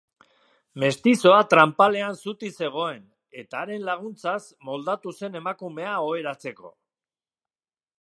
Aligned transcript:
Mestizoa 0.83 1.41
tranpalean 1.51 2.17
zutik 2.23 2.55
zegoen, 2.65 3.03
eta 3.43 3.61
haren 3.61 3.87
laguntzaz 3.93 4.41
moldatu 4.71 5.17
zen 5.21 5.41
emakumea 5.45 5.97
oheratzeko. 6.11 6.77